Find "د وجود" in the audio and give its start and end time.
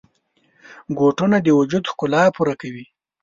1.41-1.83